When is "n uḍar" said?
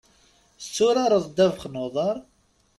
1.67-2.17